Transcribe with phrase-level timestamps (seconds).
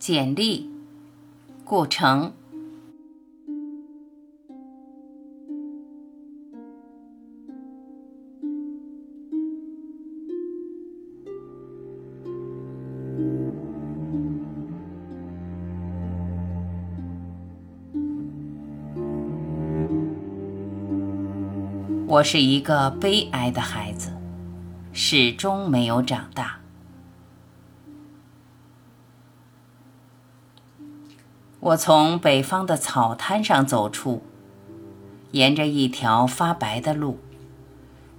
[0.00, 0.70] 简历，
[1.62, 2.32] 顾城。
[22.08, 24.10] 我是一个悲哀的孩子，
[24.94, 26.56] 始终没有长大。
[31.60, 34.22] 我从北方的草滩上走出，
[35.32, 37.18] 沿着一条发白的路，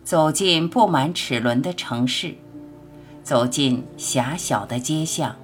[0.04, 2.36] 走进布满齿轮的城市，
[3.24, 5.36] 走进狭小的街巷、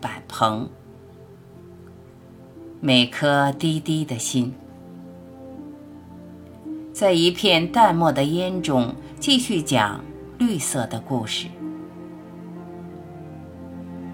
[0.00, 0.70] 板棚，
[2.80, 4.54] 每颗滴滴的心。
[6.94, 10.02] 在一片淡漠的烟中，继续讲
[10.38, 11.48] 绿色的故事。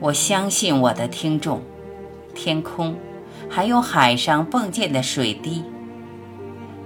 [0.00, 1.60] 我相信我的听众，
[2.34, 2.96] 天空，
[3.50, 5.64] 还有海上迸溅的水滴，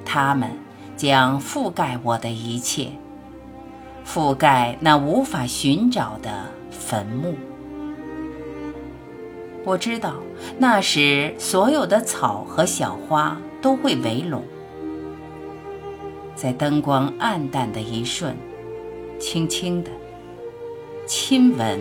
[0.05, 0.51] 它们
[0.97, 2.89] 将覆盖我的一切，
[4.07, 7.35] 覆盖那无法寻找的坟墓。
[9.63, 10.15] 我知道，
[10.59, 14.43] 那时所有的草和小花都会围拢。
[16.35, 18.35] 在灯光暗淡的一瞬，
[19.21, 19.91] 轻轻地
[21.07, 21.79] 亲吻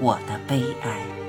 [0.00, 1.19] 我的悲哀。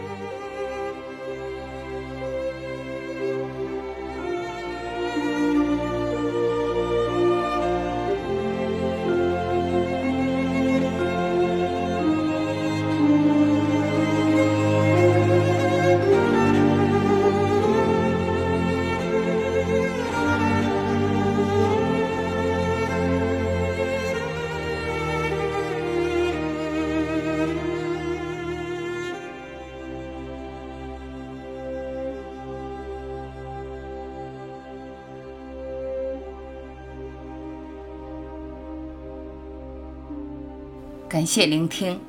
[41.11, 41.99] 感谢聆听，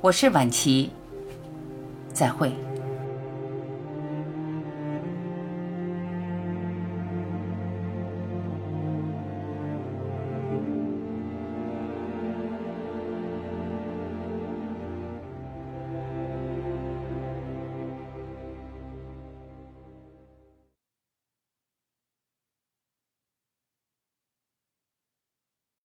[0.00, 0.90] 我是晚琪，
[2.12, 2.52] 再会。